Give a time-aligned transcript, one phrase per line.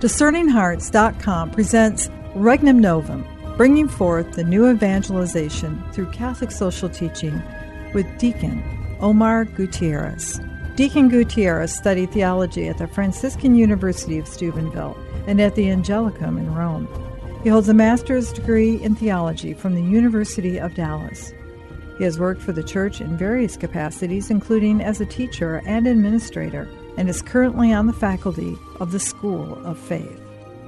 [0.00, 3.22] DiscerningHearts.com presents Regnum Novum,
[3.58, 7.42] bringing forth the new evangelization through Catholic social teaching
[7.92, 8.64] with Deacon
[9.00, 10.40] Omar Gutierrez.
[10.74, 16.54] Deacon Gutierrez studied theology at the Franciscan University of Steubenville and at the Angelicum in
[16.54, 16.88] Rome.
[17.42, 21.34] He holds a master's degree in theology from the University of Dallas.
[21.98, 26.70] He has worked for the church in various capacities, including as a teacher and administrator,
[26.96, 30.20] and is currently on the faculty of the School of Faith.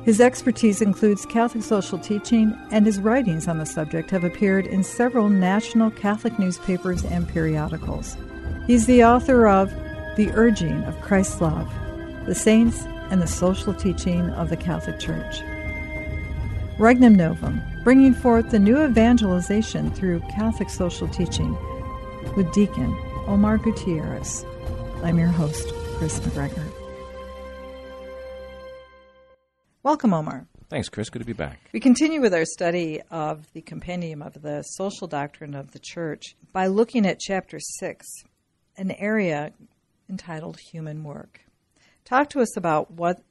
[0.04, 4.82] His expertise includes Catholic social teaching, and his writings on the subject have appeared in
[4.82, 8.16] several national Catholic newspapers and periodicals.
[8.66, 9.70] He's the author of
[10.16, 11.72] The Urging of Christ's Love,
[12.26, 15.40] The Saints, and the Social Teaching of the Catholic Church.
[16.78, 21.56] Regnum Novum, bringing forth the new evangelization through Catholic social teaching
[22.34, 22.96] with Deacon
[23.28, 24.44] Omar Gutierrez.
[25.04, 26.66] I'm your host, Kris McGregor.
[29.84, 30.48] Welcome, Omar.
[30.68, 31.08] Thanks, Kris.
[31.08, 31.60] Good to be back.
[31.72, 36.34] We continue with our study of the compendium of the social doctrine of the church
[36.52, 38.04] by looking at chapter 6,
[38.76, 39.52] an area
[40.10, 41.42] entitled Human Work.
[42.04, 43.22] Talk to us about what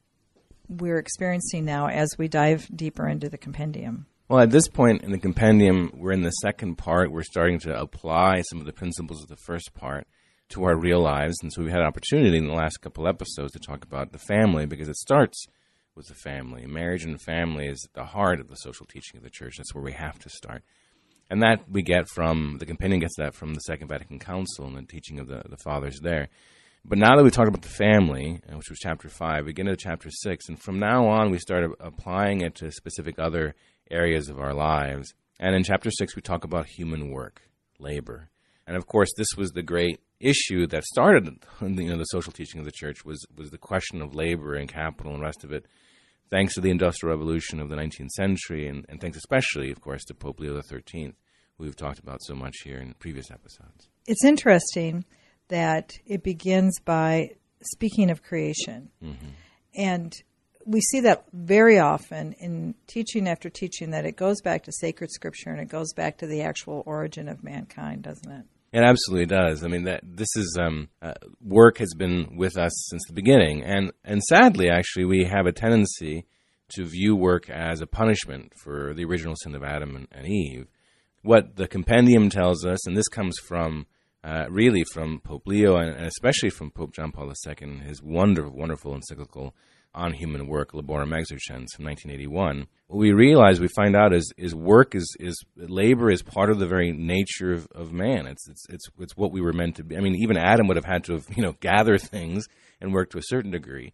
[0.69, 4.05] we're experiencing now as we dive deeper into the compendium.
[4.29, 7.11] Well, at this point in the compendium, we're in the second part.
[7.11, 10.07] We're starting to apply some of the principles of the first part
[10.51, 11.37] to our real lives.
[11.41, 14.19] And so we had an opportunity in the last couple episodes to talk about the
[14.19, 15.45] family because it starts
[15.95, 16.65] with the family.
[16.65, 19.57] Marriage and family is at the heart of the social teaching of the church.
[19.57, 20.63] That's where we have to start.
[21.29, 24.75] And that we get from, the companion gets that from the Second Vatican Council and
[24.75, 26.29] the teaching of the, the fathers there.
[26.83, 29.67] But now that we talked about the family, uh, which was chapter 5, we get
[29.67, 30.49] into chapter 6.
[30.49, 33.55] And from now on, we start applying it to specific other
[33.89, 35.13] areas of our lives.
[35.39, 37.43] And in chapter 6, we talk about human work,
[37.79, 38.29] labor.
[38.65, 42.59] And of course, this was the great issue that started you know, the social teaching
[42.59, 45.51] of the church was, was the question of labor and capital and the rest of
[45.51, 45.65] it,
[46.29, 50.03] thanks to the Industrial Revolution of the 19th century, and, and thanks especially, of course,
[50.05, 51.13] to Pope Leo XIII,
[51.57, 53.89] who we've talked about so much here in previous episodes.
[54.07, 55.05] It's interesting
[55.49, 58.89] that it begins by speaking of creation.
[59.03, 59.27] Mm-hmm.
[59.75, 60.13] And
[60.65, 65.11] we see that very often in teaching after teaching that it goes back to sacred
[65.11, 68.45] scripture and it goes back to the actual origin of mankind, doesn't it?
[68.73, 69.63] It absolutely does.
[69.63, 73.63] I mean, that this is um, uh, work has been with us since the beginning,
[73.63, 76.25] and and sadly, actually, we have a tendency
[76.75, 80.67] to view work as a punishment for the original sin of Adam and, and Eve.
[81.21, 83.87] What the compendium tells us, and this comes from
[84.23, 88.55] uh, really from Pope Leo and, and, especially from Pope John Paul II, his wonderful,
[88.55, 89.53] wonderful encyclical
[89.93, 92.67] on human work, Laborem Exercens, from 1981.
[92.87, 96.59] What we realize, we find out, is is work is is labor is part of
[96.59, 98.27] the very nature of, of man.
[98.27, 99.97] It's, it's it's it's what we were meant to be.
[99.97, 102.47] I mean, even Adam would have had to have you know gather things
[102.79, 103.93] and work to a certain degree.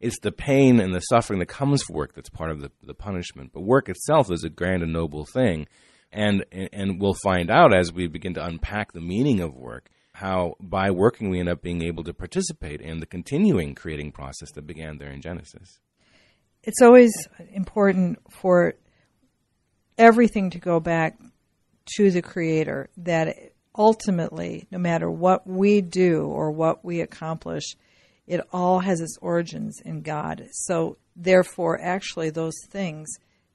[0.00, 2.94] It's the pain and the suffering that comes from work that's part of the, the
[2.94, 3.50] punishment.
[3.52, 5.66] But work itself is a grand and noble thing
[6.12, 10.56] and and we'll find out as we begin to unpack the meaning of work how
[10.58, 14.66] by working we end up being able to participate in the continuing creating process that
[14.66, 15.78] began there in Genesis.
[16.64, 17.12] It's always
[17.52, 18.74] important for
[19.96, 21.20] everything to go back
[21.96, 23.36] to the creator that
[23.76, 27.76] ultimately no matter what we do or what we accomplish
[28.26, 30.48] it all has its origins in God.
[30.50, 33.08] So therefore actually those things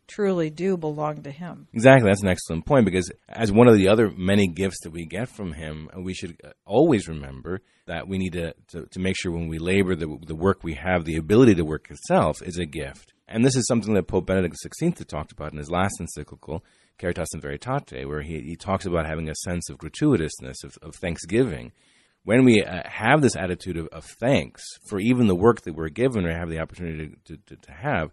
[0.08, 1.68] truly do belong to Him.
[1.74, 2.10] Exactly.
[2.10, 5.30] That's an excellent point because, as one of the other many gifts that we get
[5.30, 9.48] from Him, we should always remember that we need to, to, to make sure when
[9.48, 13.14] we labor, the, the work we have, the ability to work itself, is a gift.
[13.28, 16.64] And this is something that Pope Benedict XVI talked about in his last encyclical,
[16.98, 20.96] Caritas in Veritate, where he, he talks about having a sense of gratuitousness, of, of
[20.96, 21.72] thanksgiving.
[22.26, 25.90] When we uh, have this attitude of, of, thanks for even the work that we're
[25.90, 28.12] given or have the opportunity to, to, to have,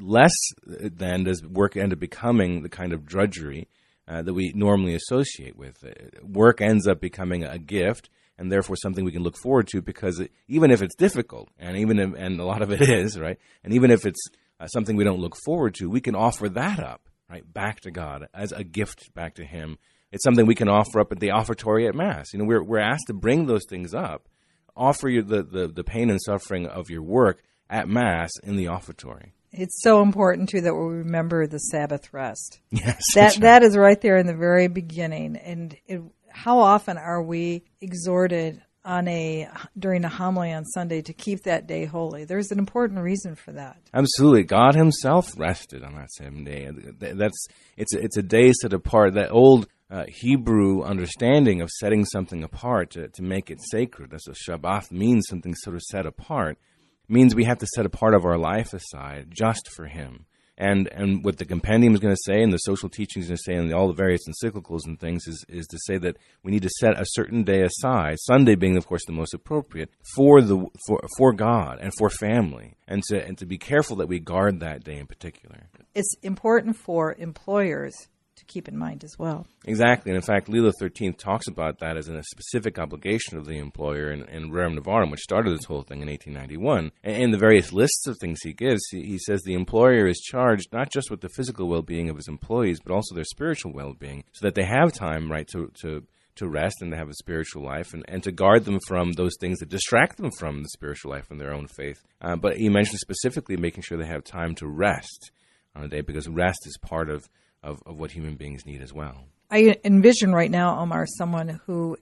[0.00, 0.34] less
[0.64, 3.68] than does work end up becoming the kind of drudgery
[4.08, 5.84] uh, that we normally associate with.
[5.84, 5.90] Uh,
[6.22, 8.08] work ends up becoming a gift
[8.38, 11.76] and therefore something we can look forward to because it, even if it's difficult and
[11.76, 13.38] even if, and a lot of it is right?
[13.64, 14.20] And even if it's
[14.60, 17.90] uh, something we don't look forward to we can offer that up right back to
[17.90, 19.78] God as a gift back to him.
[20.12, 22.32] It's something we can offer up at the offertory at mass.
[22.32, 24.28] You know we're, we're asked to bring those things up
[24.76, 28.68] offer you the, the, the pain and suffering of your work at mass in the
[28.68, 32.60] offertory it's so important too that we remember the Sabbath rest.
[32.70, 33.40] Yes, that right.
[33.40, 35.36] that is right there in the very beginning.
[35.36, 39.48] And it, how often are we exhorted on a
[39.78, 42.24] during a homily on Sunday to keep that day holy?
[42.24, 43.78] There's an important reason for that.
[43.94, 46.70] Absolutely, God Himself rested on that same day.
[46.98, 49.14] That's it's it's a day set apart.
[49.14, 54.10] That old uh, Hebrew understanding of setting something apart to, to make it sacred.
[54.10, 56.58] That's what Shabbat means, something sort of set apart
[57.08, 60.26] means we have to set a part of our life aside just for Him.
[60.58, 63.36] And and what the compendium is going to say, and the social teaching is going
[63.36, 66.50] to say, and all the various encyclicals and things is is to say that we
[66.50, 70.40] need to set a certain day aside, Sunday being, of course, the most appropriate for
[70.40, 74.18] the for for God and for family, and to and to be careful that we
[74.18, 75.68] guard that day in particular.
[75.94, 78.08] It's important for employers
[78.46, 79.46] keep in mind as well.
[79.64, 80.10] Exactly.
[80.10, 84.10] And in fact, Leo XIII talks about that as a specific obligation of the employer
[84.10, 86.92] in, in Rerum Novarum, which started this whole thing in 1891.
[87.04, 90.18] And in the various lists of things he gives, he, he says the employer is
[90.18, 93.72] charged not just with the physical well being of his employees, but also their spiritual
[93.72, 96.04] well being, so that they have time, right, to, to
[96.36, 99.32] to rest and to have a spiritual life and, and to guard them from those
[99.40, 102.04] things that distract them from the spiritual life and their own faith.
[102.20, 105.30] Uh, but he mentioned specifically making sure they have time to rest
[105.74, 107.28] on a day because rest is part of
[107.62, 109.24] of, of what human beings need as well.
[109.50, 111.96] I envision right now, Omar, someone who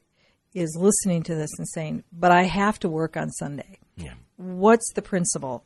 [0.54, 3.78] is listening to this and saying, but I have to work on Sunday.
[3.96, 4.14] Yeah.
[4.36, 5.64] What's the principle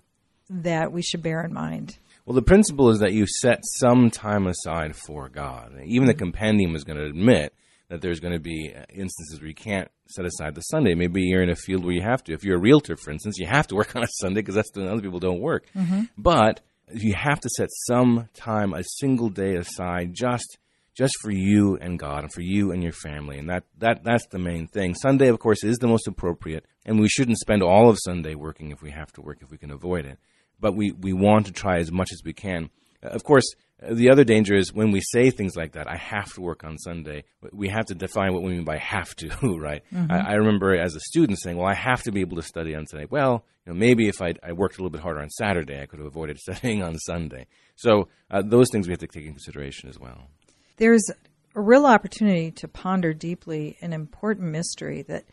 [0.50, 1.98] that we should bear in mind?
[2.24, 5.72] Well, the principle is that you set some time aside for God.
[5.84, 7.54] Even the compendium is going to admit
[7.88, 10.94] that there's going to be instances where you can't set aside the Sunday.
[10.94, 12.34] Maybe you're in a field where you have to.
[12.34, 14.70] If you're a realtor, for instance, you have to work on a Sunday because that's
[14.74, 15.66] when other people don't work.
[15.74, 16.02] Mm-hmm.
[16.18, 16.60] But
[16.92, 20.58] you have to set some time, a single day aside, just
[20.98, 23.38] just for you and God and for you and your family.
[23.38, 24.96] And that, that that's the main thing.
[24.96, 28.72] Sunday, of course, is the most appropriate, and we shouldn't spend all of Sunday working
[28.72, 30.18] if we have to work, if we can avoid it.
[30.58, 32.70] But we, we want to try as much as we can.
[33.00, 33.44] Of course,
[33.80, 36.78] the other danger is when we say things like that, I have to work on
[36.78, 39.84] Sunday, we have to define what we mean by have to, right?
[39.94, 40.10] Mm-hmm.
[40.10, 42.74] I, I, remember as a student saying, well, I have to be able to study
[42.74, 43.06] on Sunday.
[43.08, 45.98] Well, know, maybe if I'd, I worked a little bit harder on Saturday, I could
[45.98, 47.46] have avoided studying on Sunday.
[47.76, 50.28] So uh, those things we have to take in consideration as well.
[50.76, 51.10] There's
[51.54, 55.24] a real opportunity to ponder deeply an important mystery that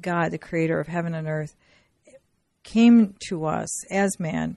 [0.00, 1.54] God, the creator of heaven and earth,
[2.62, 4.56] came to us as man,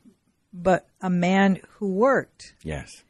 [0.52, 2.54] but a man who worked.
[2.64, 3.04] Yes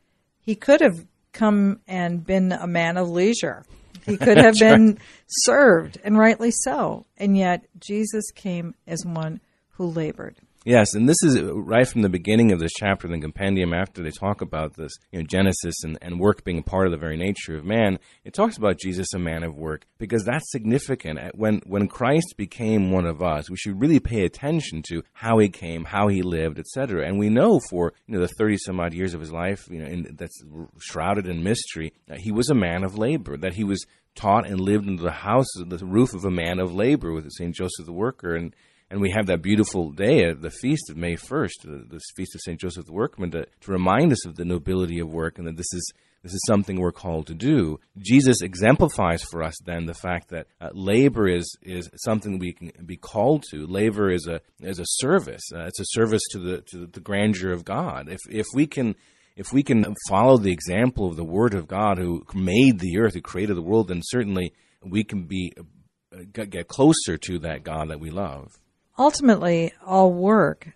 [0.49, 3.63] he could have come and been a man of leisure.
[4.07, 4.99] He could have been right.
[5.27, 7.05] served, and rightly so.
[7.17, 9.41] And yet, Jesus came as one
[9.79, 10.35] who labored.
[10.65, 13.73] Yes, and this is uh, right from the beginning of this chapter in the compendium.
[13.73, 16.91] After they talk about this, you know, Genesis and, and work being a part of
[16.91, 20.51] the very nature of man, it talks about Jesus, a man of work, because that's
[20.51, 21.17] significant.
[21.33, 25.47] When when Christ became one of us, we should really pay attention to how he
[25.47, 27.07] came, how he lived, etc.
[27.07, 29.79] And we know for you know the thirty some odd years of his life, you
[29.79, 30.43] know, in, that's
[30.81, 34.89] shrouded in mystery, he was a man of labor, that he was taught and lived
[34.89, 38.35] under the house, the roof of a man of labor with Saint Joseph the Worker,
[38.35, 38.53] and
[38.91, 42.41] and we have that beautiful day at the feast of May 1st, the feast of
[42.41, 42.59] St.
[42.59, 45.71] Joseph the Workman, to, to remind us of the nobility of work and that this
[45.73, 47.79] is this is something we're called to do.
[47.97, 52.71] Jesus exemplifies for us then the fact that uh, labor is is something we can
[52.85, 53.65] be called to.
[53.65, 55.43] Labor is a is a service.
[55.53, 58.09] Uh, it's a service to the to the grandeur of God.
[58.09, 58.95] If if we can
[59.37, 63.13] if we can follow the example of the Word of God, who made the earth,
[63.13, 64.51] who created the world, then certainly
[64.83, 68.51] we can be uh, get closer to that God that we love
[68.99, 70.73] ultimately, all work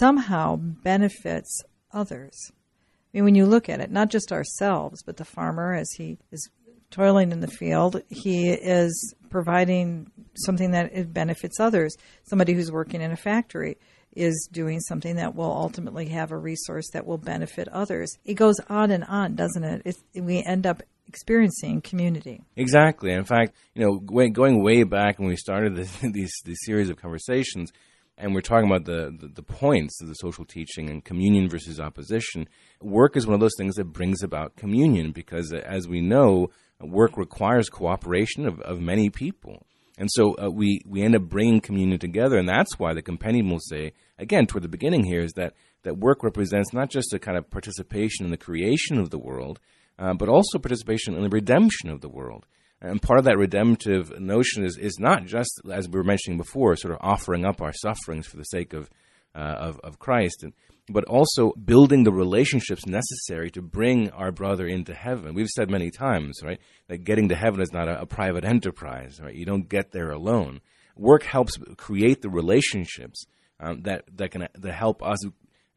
[0.00, 2.50] somehow benefits others.
[2.50, 6.18] I mean, when you look at it, not just ourselves, but the farmer as he
[6.32, 6.50] is
[6.90, 11.96] toiling in the field, he is providing something that it benefits others.
[12.24, 13.76] Somebody who's working in a factory
[14.16, 18.16] is doing something that will ultimately have a resource that will benefit others.
[18.24, 19.82] It goes on and on, doesn't it?
[19.84, 22.42] It's, we end up experiencing community.
[22.56, 23.12] Exactly.
[23.12, 26.96] In fact, you know, going way back when we started this, these these series of
[26.96, 27.72] conversations,
[28.18, 31.80] and we're talking about the, the, the points of the social teaching and communion versus
[31.80, 32.48] opposition.
[32.82, 37.16] Work is one of those things that brings about communion because, as we know, work
[37.16, 39.66] requires cooperation of, of many people.
[39.98, 43.50] And so uh, we, we end up bringing communion together, and that's why the compendium
[43.50, 47.18] will say, again, toward the beginning here, is that, that work represents not just a
[47.18, 49.58] kind of participation in the creation of the world,
[49.98, 52.46] uh, but also participation in the redemption of the world.
[52.80, 56.76] And part of that redemptive notion is, is not just, as we were mentioning before,
[56.76, 58.88] sort of offering up our sufferings for the sake of,
[59.34, 60.52] uh, of, of Christ, and,
[60.90, 65.34] but also building the relationships necessary to bring our brother into heaven.
[65.34, 69.20] We've said many times, right, that getting to heaven is not a, a private enterprise,
[69.22, 69.34] right?
[69.34, 70.60] You don't get there alone.
[70.96, 73.24] Work helps create the relationships
[73.60, 75.18] um, that, that can that help us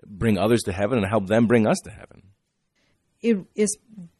[0.05, 2.23] bring others to heaven and help them bring us to heaven
[3.21, 3.77] it is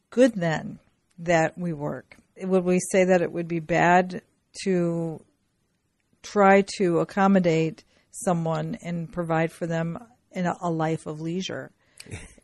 [0.09, 0.79] good then
[1.19, 2.17] that we work.
[2.41, 4.21] Would we say that it would be bad
[4.63, 5.23] to
[6.23, 9.97] try to accommodate someone and provide for them
[10.31, 11.71] in a, a life of leisure?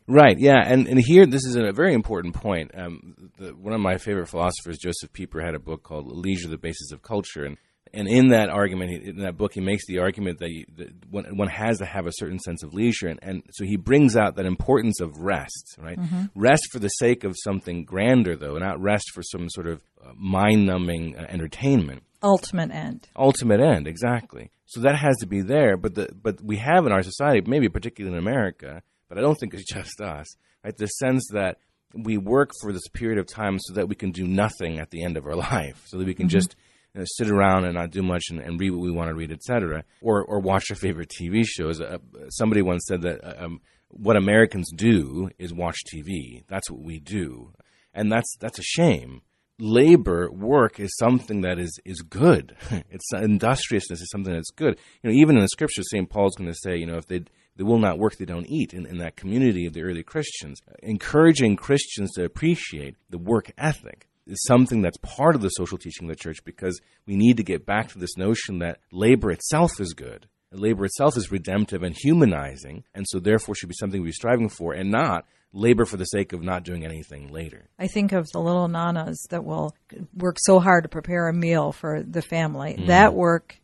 [0.06, 2.70] Right, yeah, and, and here this is a very important point.
[2.74, 6.56] Um, the, one of my favorite philosophers, Josef Pieper, had a book called "Leisure: The
[6.56, 7.58] Basis of Culture," and
[7.92, 11.24] And in that argument, in that book, he makes the argument that, you, that one,
[11.36, 13.08] one, has to have a certain sense of leisure.
[13.08, 15.98] And, and, so he brings out that importance of rest, right?
[15.98, 16.24] Mm-hmm.
[16.34, 20.12] Rest for the sake of something grander, though, not rest for some sort of uh,
[20.16, 22.02] mind numbing uh, entertainment.
[22.22, 23.08] Ultimate end.
[23.16, 24.50] Ultimate end, exactly.
[24.66, 25.76] So that has to be there.
[25.76, 29.36] But, the, but we have in our society, maybe particularly in America, but I don't
[29.36, 30.26] think it's just us,
[30.64, 30.76] right?
[30.76, 31.58] The sense that
[31.94, 35.02] we work for this period of time so that we can do nothing at the
[35.02, 36.36] end of our life, so that we can mm-hmm.
[36.36, 36.56] just
[36.94, 39.14] you know, sit around and not do much and, and, read what we want to
[39.14, 41.80] read, etc., or or watch our favorite TV shows.
[41.80, 41.98] Uh,
[42.28, 46.44] somebody once said that uh, um, what Americans do is watch TV.
[46.46, 47.52] That's what we do,
[47.94, 49.22] and that's that's a shame.
[49.60, 52.56] Labor, work is something that is is good.
[52.90, 54.78] it's industriousness is something that's good.
[55.02, 56.08] You know, even in the scriptures, St.
[56.08, 57.24] Paul's going to say, you know, if they
[57.56, 58.72] they will not work, they don't eat.
[58.72, 64.06] In, in that community of the early Christians, encouraging Christians to appreciate the work ethic
[64.28, 67.42] is something that's part of the social teaching of the church because we need to
[67.42, 70.28] get back to this notion that labor itself is good.
[70.52, 74.72] Labor itself is redemptive and humanizing, and so therefore should be something we're striving for,
[74.72, 77.68] and not labor for the sake of not doing anything later.
[77.78, 79.74] I think of the little nanas that will
[80.14, 82.76] work so hard to prepare a meal for the family.
[82.78, 82.86] Mm.
[82.88, 83.58] That work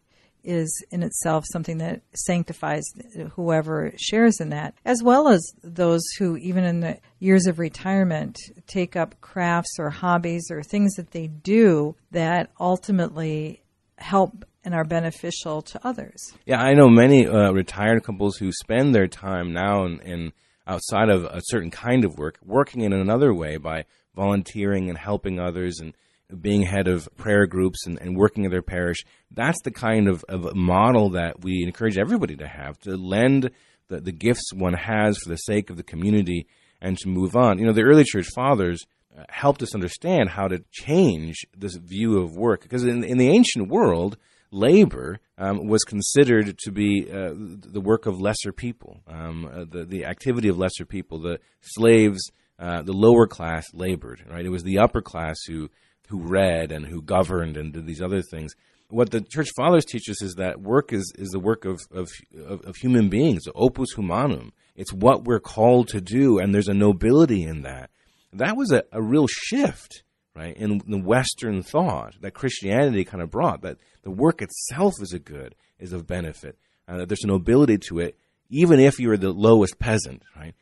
[0.45, 2.85] is in itself something that sanctifies
[3.33, 8.38] whoever shares in that, as well as those who, even in the years of retirement,
[8.67, 13.62] take up crafts or hobbies or things that they do that ultimately
[13.97, 16.33] help and are beneficial to others.
[16.47, 20.33] Yeah, I know many uh, retired couples who spend their time now in, in
[20.66, 25.38] outside of a certain kind of work, working in another way by volunteering and helping
[25.38, 25.94] others and
[26.40, 29.04] being head of prayer groups and, and working in their parish.
[29.30, 33.50] That's the kind of, of model that we encourage everybody to have to lend
[33.88, 36.47] the, the gifts one has for the sake of the community
[36.80, 37.59] and to move on.
[37.59, 38.85] You know, the early church fathers
[39.16, 43.28] uh, helped us understand how to change this view of work because in, in the
[43.28, 44.16] ancient world,
[44.54, 49.84] labor um, was considered to be uh, the work of lesser people, um, uh, the,
[49.84, 51.18] the activity of lesser people.
[51.18, 54.44] The slaves, uh, the lower class labored, right?
[54.44, 55.70] It was the upper class who
[56.08, 58.52] who read and who governed and did these other things.
[58.88, 62.11] What the church fathers teach us is that work is, is the work of, of,
[62.37, 64.52] of human beings, opus humanum.
[64.76, 67.90] It's what we're called to do, and there's a nobility in that.
[68.32, 70.02] That was a, a real shift,
[70.35, 75.12] right, in the Western thought that Christianity kind of brought, that the work itself is
[75.12, 78.19] a good, is of benefit, and that there's a nobility to it,
[78.50, 80.55] even if you're the lowest peasant, right?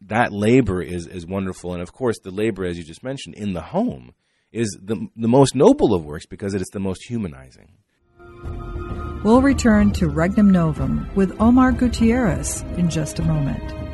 [0.00, 1.72] That labor is, is wonderful.
[1.72, 4.12] And of course, the labor, as you just mentioned, in the home
[4.52, 7.72] is the, the most noble of works because it is the most humanizing.
[9.24, 13.87] We'll return to Regnum Novum with Omar Gutierrez in just a moment.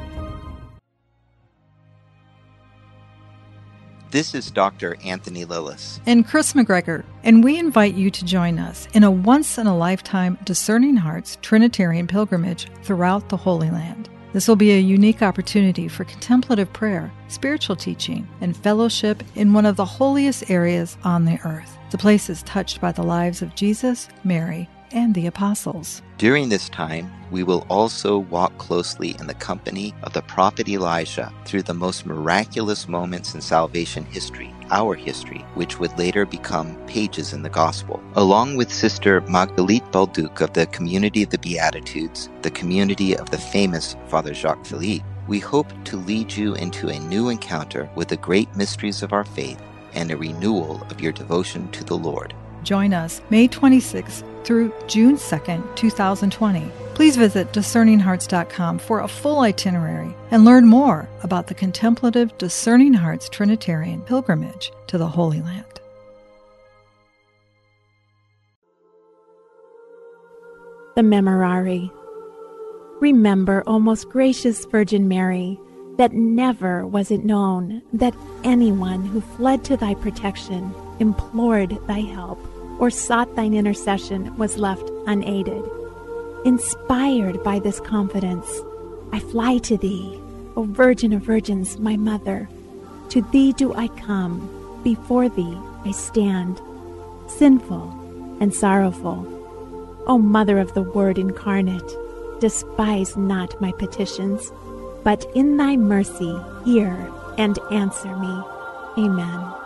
[4.15, 4.97] This is Dr.
[5.05, 5.99] Anthony Lilles.
[6.07, 9.77] And Kris McGregor, and we invite you to join us in a once in a
[9.77, 14.09] lifetime Discerning Hearts Trinitarian pilgrimage throughout the Holy Land.
[14.33, 19.67] This will be a unique opportunity for contemplative prayer, spiritual teaching, and fellowship in one
[19.67, 21.77] of the holiest areas on the earth.
[21.91, 26.01] The place is touched by the lives of Jesus, Mary, and the apostles.
[26.17, 31.33] During this time, we will also walk closely in the company of the prophet Elijah
[31.45, 37.33] through the most miraculous moments in salvation history, our history, which would later become pages
[37.33, 38.01] in the gospel.
[38.15, 43.39] Along with Sister Magdalite Balduc of the Community of the Beatitudes, the community of the
[43.39, 48.17] famous Father Jacques Philippe, we hope to lead you into a new encounter with the
[48.17, 49.61] great mysteries of our faith
[49.95, 52.35] and a renewal of your devotion to the Lord.
[52.63, 56.71] Join us May 26th through June 2nd, 2020.
[56.95, 63.29] Please visit discerninghearts.com for a full itinerary and learn more about the contemplative Discerning Hearts
[63.29, 65.81] Trinitarian pilgrimage to the Holy Land.
[70.95, 71.91] The Memorare.
[73.01, 75.59] Remember, O most gracious Virgin Mary,
[75.99, 82.39] that never was it known that anyone who fled to thy protection, implored thy help,
[82.79, 85.63] or sought thine intercession was left unaided.
[86.45, 88.47] Inspired by this confidence,
[89.13, 90.21] I fly to thee,
[90.57, 92.49] O Virgin of Virgins, my Mother.
[93.11, 96.61] To thee do I come, before thee I stand,
[97.29, 99.27] sinful and sorrowful.
[100.07, 101.97] O Mother of the Word incarnate,
[102.41, 104.53] despise not my petitions,
[105.03, 108.43] but in thy mercy hear and answer me.
[108.99, 109.64] Amen.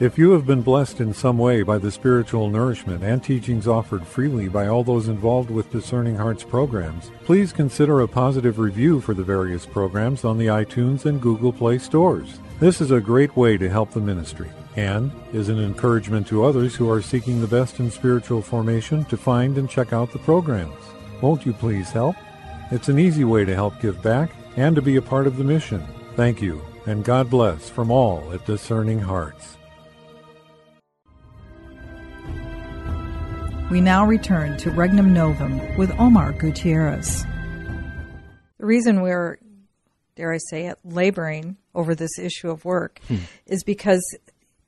[0.00, 4.06] If you have been blessed in some way by the spiritual nourishment and teachings offered
[4.06, 9.12] freely by all those involved with Discerning Hearts programs, please consider a positive review for
[9.12, 12.40] the various programs on the iTunes and Google Play stores.
[12.60, 14.50] This is a great way to help the ministry.
[14.76, 19.18] and is an encouragement to others who are seeking the best in spiritual formation to
[19.18, 20.80] find and check out the programs.
[21.20, 22.16] Won't you please help?
[22.70, 25.44] It's an easy way to help give back and to be a part of the
[25.44, 25.84] mission.
[26.14, 29.56] Thank you, and God bless from all at Discerning Hearts.
[33.70, 37.24] We now return to Regnum Novum with Omar Gutierrez.
[38.58, 39.38] The reason we're,
[40.16, 43.18] dare I say it, laboring over this issue of work hmm.
[43.46, 44.02] is because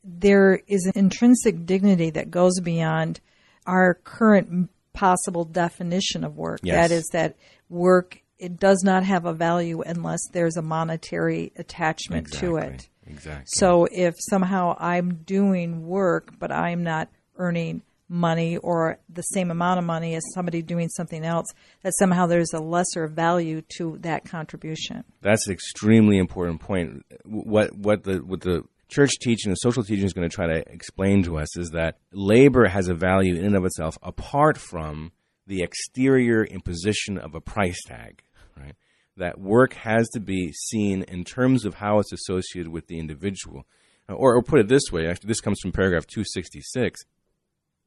[0.04, 3.18] there is an intrinsic dignity that goes beyond
[3.66, 6.60] our current possible definition of work.
[6.62, 6.88] Yes.
[6.88, 7.36] That is that
[7.68, 12.48] work it does not have a value unless there's a monetary attachment exactly.
[12.48, 12.88] to it.
[13.08, 13.46] Exactly.
[13.46, 17.82] So if somehow I'm doing work but I'm not earning
[18.12, 21.46] money or the same amount of money as somebody doing something else,
[21.82, 25.02] that somehow there's a lesser value to that contribution.
[25.22, 27.04] That's an extremely important point.
[27.24, 30.62] What what the what the church teaching, and social teaching is going to try to
[30.70, 35.12] explain to us is that labor has a value in and of itself apart from
[35.46, 38.22] the exterior imposition of a price tag,
[38.56, 38.74] right?
[39.16, 43.66] That work has to be seen in terms of how it's associated with the individual.
[44.08, 47.00] Or, or put it this way, actually, this comes from paragraph 266.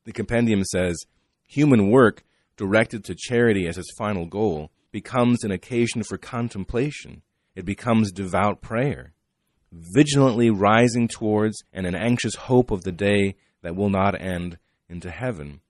[0.06, 1.06] The compendium says
[1.46, 2.24] human work
[2.58, 7.22] directed to charity as its final goal becomes an occasion for contemplation.
[7.56, 9.14] It becomes devout prayer
[9.94, 14.58] vigilantly rising towards and an anxious hope of the day that will not end
[14.90, 15.62] into heaven.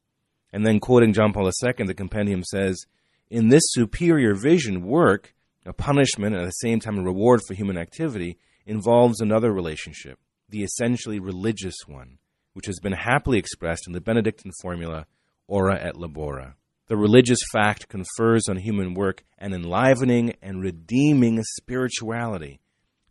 [0.51, 2.85] And then, quoting John Paul II, the compendium says,
[3.29, 5.33] In this superior vision, work,
[5.65, 10.19] a punishment and at the same time a reward for human activity, involves another relationship,
[10.49, 12.17] the essentially religious one,
[12.55, 15.05] which has been happily expressed in the Benedictine formula,
[15.45, 16.53] ora et labora.
[16.87, 22.61] The religious fact confers on human work an enlivening and redeeming spirituality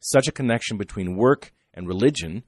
[0.01, 2.45] such a connection between work and religion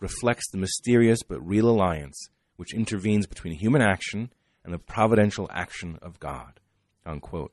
[0.00, 4.32] reflects the mysterious but real alliance which intervenes between human action
[4.64, 6.60] and the providential action of God.
[7.06, 7.52] Unquote.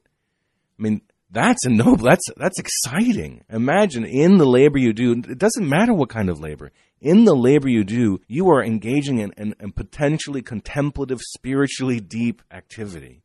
[0.77, 3.43] I mean, that's a noble, that's, that's exciting.
[3.49, 7.35] Imagine in the labor you do, it doesn't matter what kind of labor, in the
[7.35, 13.21] labor you do, you are engaging in, in, in potentially contemplative, spiritually deep activity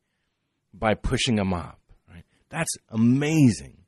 [0.75, 1.77] by pushing a mob.
[2.09, 2.25] Right?
[2.51, 3.83] That's amazing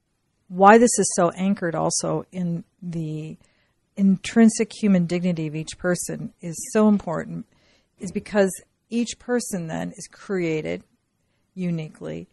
[0.48, 3.36] why this is so anchored also in the
[3.96, 7.46] intrinsic human dignity of each person is so important
[7.98, 8.50] is because
[8.90, 10.82] each person then is created
[11.54, 12.28] uniquely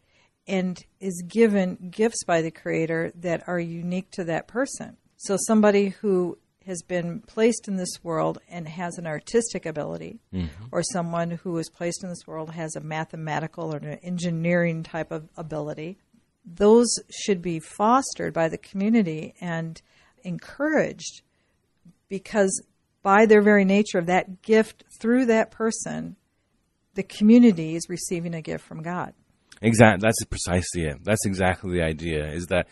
[0.48, 4.98] and is given gifts by the creator that are unique to that person.
[5.18, 10.66] So somebody who has been placed in this world and has an artistic ability, mm-hmm.
[10.72, 15.12] or someone who is placed in this world has a mathematical or an engineering type
[15.12, 15.98] of ability,
[16.46, 19.82] those should be fostered by the community and
[20.24, 21.22] encouraged
[22.10, 22.64] because
[23.02, 26.16] by their very nature of that gift through that person,
[26.94, 29.14] the community is receiving a gift from God.
[29.62, 30.06] Exactly.
[30.06, 31.04] That's precisely it.
[31.04, 32.28] That's exactly the idea.
[32.28, 32.68] Is that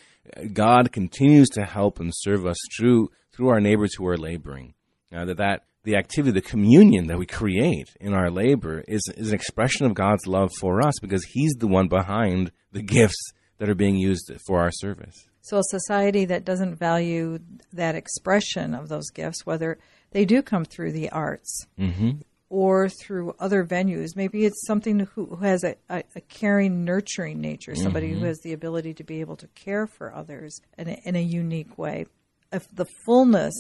[0.54, 4.73] God continues to help and serve us through through our neighbors who are laboring.
[5.15, 9.30] Uh, that that the activity, the communion that we create in our labor is is
[9.30, 13.69] an expression of God's love for us because He's the one behind the gifts that
[13.69, 15.28] are being used for our service.
[15.41, 17.39] So, a society that doesn't value
[17.73, 19.80] that expression of those gifts, whether
[20.12, 22.21] they do come through the arts mm-hmm.
[22.49, 27.39] Or through other venues, maybe it's something who, who has a, a, a, caring, nurturing
[27.39, 28.21] nature, somebody mm-hmm.
[28.21, 31.21] who has the ability to be able to care for others in a, in a
[31.21, 32.05] unique way.
[32.51, 33.53] If the fullness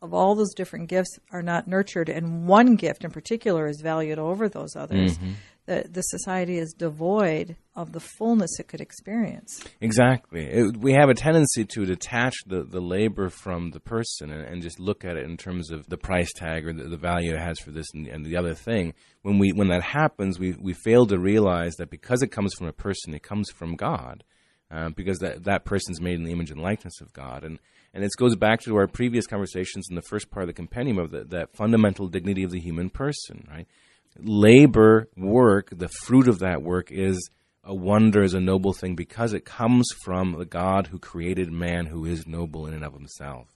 [0.00, 4.18] of all those different gifts are not nurtured, and one gift in particular is valued
[4.18, 5.32] over those others, mm-hmm
[5.66, 9.64] the, the society is devoid of the fullness it could experience.
[9.80, 10.44] Exactly.
[10.44, 14.62] It, we have a tendency to detach the, the labor from the person and, and,
[14.62, 17.40] just look at it in terms of the price tag or the, the value it
[17.40, 18.92] has for this and, and, the other thing.
[19.22, 22.66] When we when that happens, we we fail to realize that because it comes from
[22.66, 24.24] a person, it comes from God,
[24.70, 27.58] uh, because that that person's made in the image and likeness of God, and
[27.94, 30.98] and it goes back to our previous conversations in the first part of the compendium
[30.98, 33.68] of the, that fundamental dignity of the human person, right?
[34.18, 37.30] Labor work, the fruit of that work is
[37.64, 41.86] a wonder, is a noble thing because it comes from the God who created man
[41.86, 43.48] who is noble in and of himself.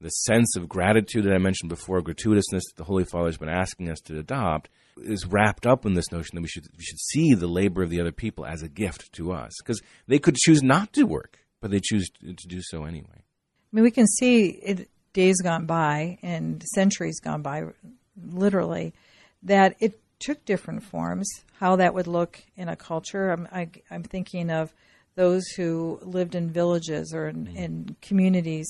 [0.00, 3.48] The sense of gratitude that I mentioned before, gratuitousness that the Holy Father has been
[3.48, 4.68] asking us to adopt,
[5.00, 7.90] is wrapped up in this notion that we should we should see the labor of
[7.90, 11.38] the other people as a gift to us because they could choose not to work,
[11.60, 13.06] but they choose to, do so anyway.
[13.14, 17.62] I mean, we can see it, days gone by and centuries gone by,
[18.22, 18.92] literally,
[19.44, 21.28] that it took different forms.
[21.58, 24.72] How that would look in a culture, I'm, I, am i am thinking of
[25.14, 27.56] those who lived in villages or in, mm-hmm.
[27.56, 28.66] in communities,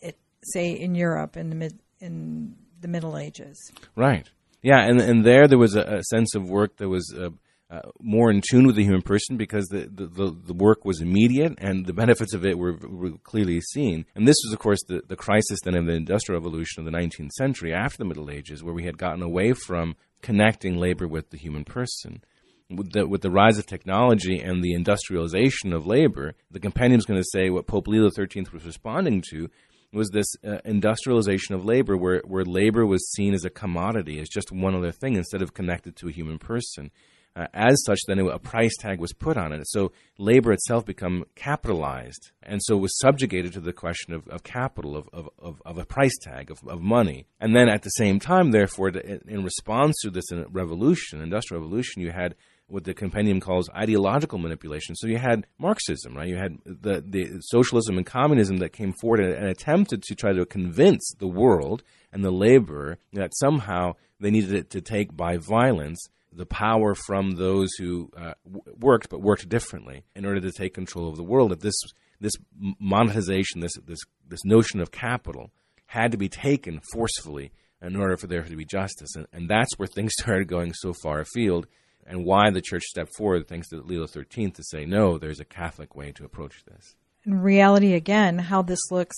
[0.00, 0.16] it,
[0.54, 3.56] say in Europe in the mid in the Middle Ages.
[3.94, 4.28] Right.
[4.62, 7.30] Yeah, and and there there was a, a sense of work that was uh,
[7.72, 11.54] uh, more in tune with the human person because the, the, the, work was immediate
[11.56, 14.04] and the benefits of it were, were clearly seen.
[14.14, 16.98] And this was, of course, the, the crisis then of the Industrial Revolution of the
[16.98, 21.30] 19th century after the Middle Ages, where we had gotten away from connecting labor with
[21.30, 22.22] the human person.
[22.68, 27.06] With the, with the rise of technology and the industrialization of labor, the compendium is
[27.06, 29.48] going to say what Pope Leo XIII was responding to
[29.94, 34.28] was this uh, industrialization of labor where, where labor was seen as a commodity, as
[34.28, 36.90] just one other thing instead of connected to a human person.
[37.34, 39.62] Uh, as such, then a price tag was put on it.
[39.66, 44.96] So labor itself become capitalized, and so was subjugated to the question of, of capital,
[44.96, 47.26] of, of, of, a price tag, of, of money.
[47.40, 52.10] And then at the same time, therefore, in response to this revolution, industrial revolution, you
[52.10, 52.34] had
[52.66, 54.94] what the compendium calls ideological manipulation.
[54.94, 56.28] So you had Marxism, right?
[56.28, 60.32] You had the, the socialism and communism that came forward and, and attempted to try
[60.32, 65.36] to convince the world and the labor that somehow they needed it to take by
[65.36, 68.34] violence the power from those who uh,
[68.78, 71.50] worked but worked differently in order to take control of the world.
[71.50, 71.74] That this
[72.20, 72.34] this
[72.80, 75.50] monetization, this this this notion of capital,
[75.86, 79.78] had to be taken forcefully in order for there to be justice, and, and that's
[79.78, 81.66] where things started going so far afield
[82.06, 85.44] and why the church stepped forward, thanks to Leo XIII, to say, no, there's a
[85.44, 86.96] Catholic way to approach this.
[87.24, 89.16] In reality, again, how this looks,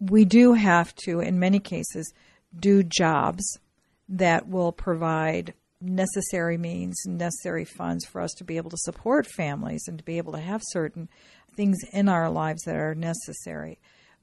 [0.00, 2.12] we do have to, in many cases,
[2.58, 3.58] do jobs
[4.08, 5.52] that will provide
[5.84, 10.18] necessary means, necessary funds for us to be able to support families and to be
[10.18, 11.08] able to have certain
[11.54, 13.78] things in our lives that are necessary.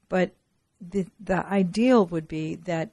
[0.08, 0.34] But
[0.80, 2.92] the, the ideal would be that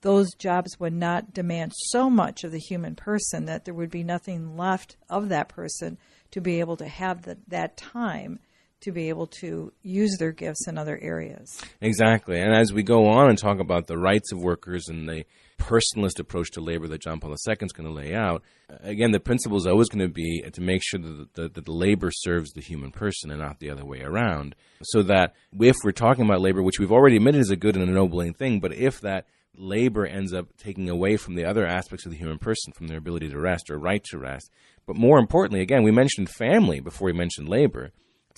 [0.00, 4.02] those jobs would not demand so much of the human person that there would be
[4.02, 5.98] nothing left of that person
[6.32, 8.40] to be able to have the, that time
[8.80, 11.60] to be able to use their gifts in other areas.
[11.80, 12.40] Exactly.
[12.40, 15.24] And as we go on and talk about the rights of workers and the
[15.58, 19.10] personalist approach to labor that John Paul II is going to lay out, uh, again,
[19.10, 22.52] the principle is always going to be to make sure that the, the labor serves
[22.52, 24.54] the human person and not the other way around.
[24.82, 27.88] So that if we're talking about labor, which we've already admitted is a good and
[27.88, 29.26] ennobling thing, but if that
[29.58, 32.98] labor ends up taking away from the other aspects of the human person, from their
[32.98, 34.50] ability to rest or right to rest.
[34.86, 37.90] But more importantly, again, we mentioned family before we mentioned labor.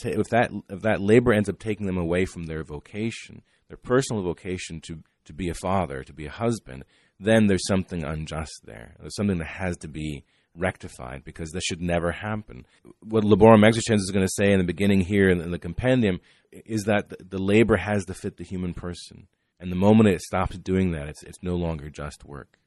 [0.04, 4.22] If that if that labor ends up taking them away from their vocation, their personal
[4.22, 6.84] vocation to to be a father, to be a husband,
[7.18, 8.94] then there's something unjust there.
[8.98, 10.24] There's something that has to be
[10.56, 12.66] rectified because this should never happen.
[13.00, 16.84] What Laborem Exercens is going to say in the beginning here in, the compendium is
[16.84, 19.28] that the, labor has to fit the human person.
[19.60, 22.58] And the moment it stops doing that, it's, it's no longer just work.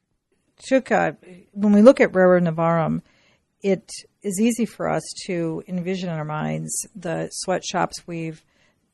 [0.70, 1.18] Chuka,
[1.52, 3.02] when we look at Rerum Novarum,
[3.64, 3.90] it
[4.22, 8.44] is easy for us to envision in our minds the sweatshops we've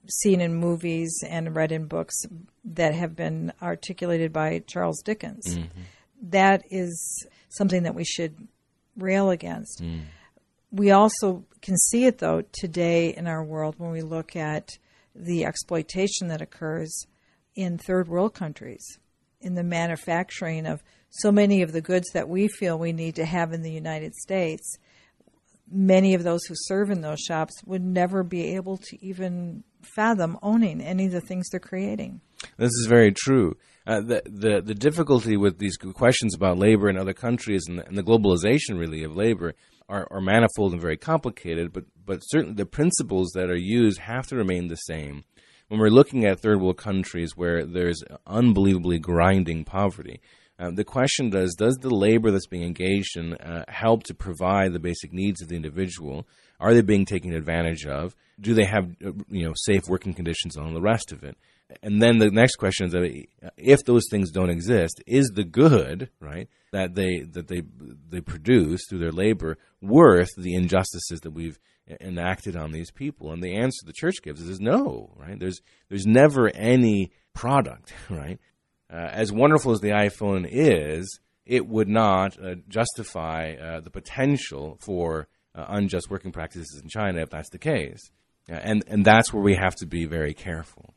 [0.07, 2.15] seen in movies and read in books
[2.63, 5.45] that have been articulated by Charles Dickens.
[5.47, 5.81] Mm-hmm.
[6.29, 8.47] That is something that we should
[8.95, 9.81] rail against.
[9.81, 10.01] Mm.
[10.71, 14.77] We also can see it, though, today in our world when we look at
[15.15, 17.05] the exploitation that occurs
[17.55, 18.83] in third world countries
[19.41, 23.25] in the manufacturing of so many of the goods that we feel we need to
[23.25, 24.77] have in the United States.
[25.71, 30.37] Many of those who serve in those shops would never be able to even fathom
[30.41, 32.21] owning any of the things they're creating.
[32.57, 33.57] This is very true.
[33.87, 37.87] Uh, the, the the difficulty with these questions about labor in other countries and the,
[37.87, 39.55] and the globalization really of labor
[39.87, 41.73] are, are, manifold and very complicated.
[41.73, 45.23] But but certainly the principles that are used have to remain the same
[45.69, 50.19] when we're looking at third world countries where there's unbelievably grinding poverty,
[50.59, 54.73] uh, the question does does the labor that's being engaged in uh, help to provide
[54.73, 56.27] the basic needs of the individual?
[56.59, 58.13] Are they being taken advantage of?
[58.39, 61.37] Do they have uh, you know safe working conditions and all the rest of it?
[61.81, 66.09] And then the next question is uh, if those things don't exist, is the good
[66.19, 67.61] right that they that they
[68.09, 71.57] they produce through their labor worth the injustices that we've
[72.01, 73.31] enacted on these people?
[73.31, 75.39] And the answer the church gives is, is no, right?
[75.39, 78.39] There's there's never any product, right?
[78.91, 84.77] Uh, as wonderful as the iPhone is, it would not uh, justify uh, the potential
[84.79, 88.11] for uh, unjust working practices in China if that's the case.
[88.49, 90.93] Uh, and and that's where we have to be very careful.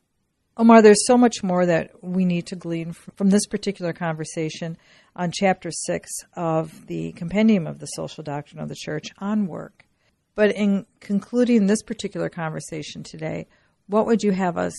[0.56, 4.76] Omar, there's so much more that we need to glean from this particular conversation
[5.16, 9.86] on chapter six of the Compendium of the Social Doctrine of the Church on work.
[10.34, 13.46] But in concluding this particular conversation today,
[13.86, 14.74] what would you have us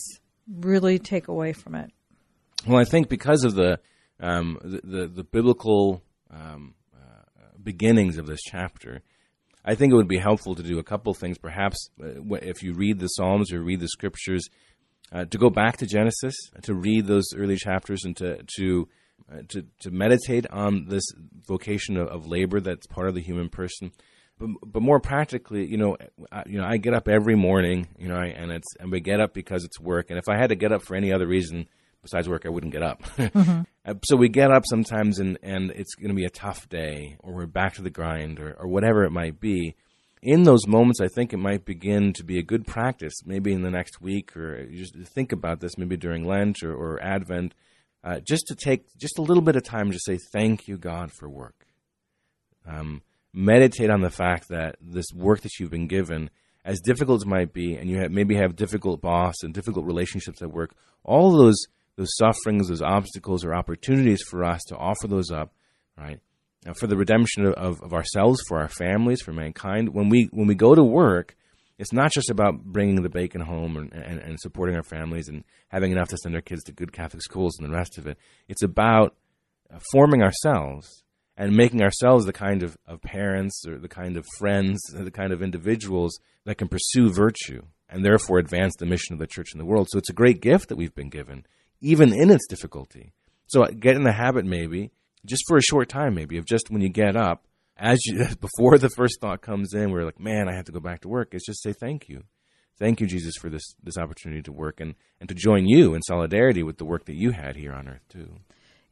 [0.48, 1.90] really take away from it?
[2.66, 3.78] Well, I think because of the
[4.20, 9.02] um, the, the, the, biblical um, uh, beginnings of this chapter,
[9.64, 11.36] I think it would be helpful to do a couple things.
[11.36, 14.48] Perhaps uh, if you read the Psalms or read the Scriptures,
[15.12, 18.88] uh, to go back to Genesis, to read those early chapters, and to to
[19.30, 21.04] uh, to, to meditate on this
[21.46, 23.90] vocation of, of labor that's part of the human person.
[24.38, 25.96] But, but more practically, you know,
[26.32, 29.00] I, you know, I get up every morning, you know, I, and it's and we
[29.00, 30.10] get up because it's work.
[30.10, 31.66] And if I had to get up for any other reason
[32.04, 33.02] besides work, I wouldn't get up.
[33.16, 33.92] mm-hmm.
[34.04, 37.32] so we get up sometimes, and and it's going to be a tough day, or
[37.32, 39.74] we're back to the grind, or or whatever it might be.
[40.22, 43.14] In those moments, I think it might begin to be a good practice.
[43.26, 45.76] Maybe in the next week, or just think about this.
[45.76, 47.54] Maybe during Lent or, or Advent
[48.04, 51.10] uh, just to take just a little bit of time to say thank you, God,
[51.10, 51.66] for work.
[52.66, 56.30] Um, meditate on the fact that this work that you've been given,
[56.64, 59.86] as difficult as it might be, and you have, maybe have difficult boss and difficult
[59.86, 61.56] relationships at work, all those
[61.96, 65.52] those sufferings, those obstacles, are opportunities for us to offer those up,
[65.96, 66.20] right?
[66.64, 69.94] Now, for the redemption of, of ourselves, for our families, for mankind.
[69.94, 71.36] When we when we go to work,
[71.78, 75.44] it's not just about bringing the bacon home and, and, and, supporting our families and
[75.68, 78.16] having enough to send our kids to good Catholic schools and the rest of it.
[78.48, 79.14] It's about
[79.72, 81.02] uh, forming ourselves
[81.36, 85.32] and making ourselves the kind of, of parents or the kind of friends, the kind
[85.32, 89.58] of individuals that can pursue virtue and therefore advance the mission of the church in
[89.58, 89.88] the world.
[89.90, 91.44] So it's a great gift that we've been given,
[91.84, 93.12] even in its difficulty.
[93.46, 94.90] So uh, get in the habit, maybe,
[95.24, 97.44] just for a short time, maybe, of just when you get up,
[97.76, 100.80] as you, before the first thought comes in, we're like, man, I have to go
[100.80, 101.34] back to work.
[101.34, 102.24] It's just say thank you.
[102.78, 106.02] Thank you, Jesus, for this, this opportunity to work and, and to join you in
[106.02, 108.34] solidarity with the work that you had here on earth, too.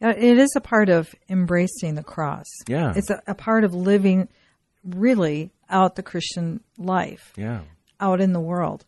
[0.01, 2.47] It is a part of embracing the cross.
[2.67, 2.93] Yeah.
[2.95, 4.29] It's a, a part of living
[4.85, 7.33] really out the Christian life.
[7.37, 7.63] Yeah.
[8.01, 8.85] Out in the world.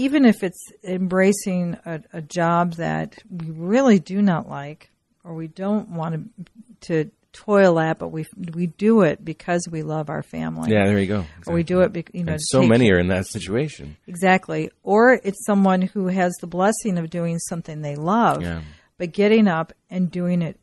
[0.00, 4.90] Even if it's embracing a, a job that we really do not like
[5.24, 6.30] or we don't want
[6.80, 10.72] to, to toil at, but we we do it because we love our family.
[10.72, 11.20] Yeah, there you go.
[11.20, 11.52] Exactly.
[11.52, 12.36] Or we do it, you know.
[12.38, 13.96] So many are in that situation.
[14.06, 14.70] Exactly.
[14.82, 18.62] Or it's someone who has the blessing of doing something they love, yeah.
[18.98, 20.58] but getting up and doing it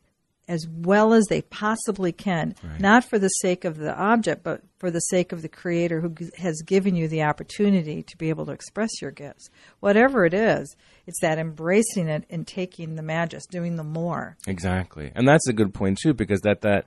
[0.48, 2.80] as well as they possibly can, right.
[2.80, 6.14] not for the sake of the object, but for the sake of the creator who
[6.38, 9.50] has given you the opportunity to be able to express your gifts.
[9.80, 10.74] Whatever it is,
[11.06, 14.36] it's that embracing it and taking the magic, doing the more.
[14.46, 15.12] Exactly.
[15.14, 16.86] And that's a good point too, because that, that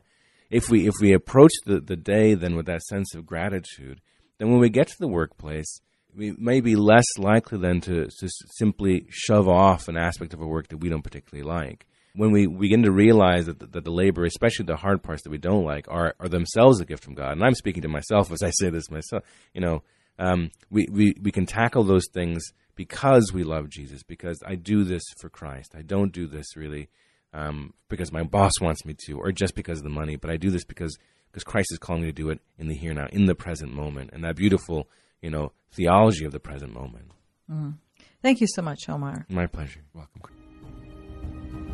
[0.49, 4.01] if we if we approach the, the day then with that sense of gratitude,
[4.37, 5.81] then when we get to the workplace,
[6.15, 10.47] we may be less likely then to, to simply shove off an aspect of a
[10.47, 13.91] work that we don't particularly like when we begin to realize that the, that the
[13.91, 17.15] labor, especially the hard parts that we don't like, are, are themselves a gift from
[17.15, 19.83] God, and I'm speaking to myself as I say this myself, you know,
[20.19, 22.43] um, we, we, we can tackle those things
[22.75, 25.73] because we love Jesus, because I do this for Christ.
[25.75, 26.89] I don't do this really
[27.33, 30.37] um, because my boss wants me to, or just because of the money, but I
[30.37, 30.97] do this because
[31.31, 33.35] because Christ is calling me to do it in the here and now, in the
[33.35, 34.89] present moment, and that beautiful,
[35.21, 37.11] you know, theology of the present moment.
[37.49, 37.75] Mm.
[38.21, 39.25] Thank you so much, Omar.
[39.29, 39.81] My pleasure.
[39.93, 40.40] Welcome.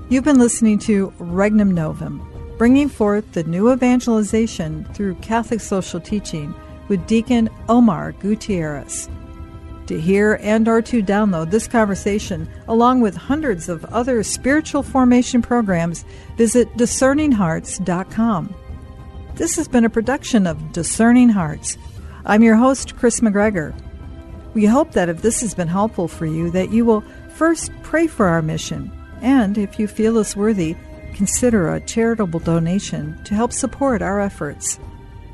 [0.10, 2.26] You've been listening to Regnum Novum,
[2.58, 6.56] bringing forth the new evangelization through Catholic social teaching
[6.88, 9.10] with Deacon Omar Gutierrez.
[9.88, 15.42] To hear and or to download this conversation along with hundreds of other spiritual formation
[15.42, 16.06] programs,
[16.38, 18.56] visit discerninghearts.com.
[19.36, 21.78] This has been a production of Discerning Hearts.
[22.26, 23.78] I'm your host Kris McGregor.
[24.54, 27.04] We hope that if this has been helpful for you that you will
[27.36, 28.90] first pray for our mission
[29.22, 30.76] and if you feel us worthy,
[31.14, 34.80] consider a charitable donation to help support our efforts.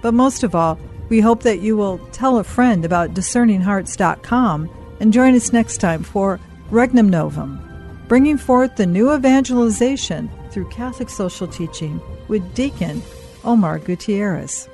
[0.02, 4.69] But most of all, we hope that you will tell a friend about discerninghearts.com
[5.00, 6.39] and join us next time for
[6.72, 7.60] Regnum Novum,
[8.08, 13.02] bringing forth the new evangelization through Catholic social teaching with Deacon
[13.43, 14.69] Omar Gutierrez.